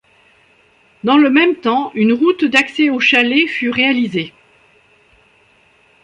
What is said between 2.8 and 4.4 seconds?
au chalet fut réalisée.